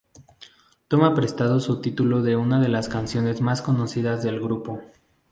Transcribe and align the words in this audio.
Toma 0.87 1.13
prestado 1.13 1.59
su 1.59 1.79
título 1.79 2.23
de 2.23 2.35
una 2.35 2.59
de 2.59 2.69
las 2.69 2.89
canciones 2.89 3.39
más 3.39 3.61
conocidas 3.61 4.23
del 4.23 4.39
grupo. 4.41 4.81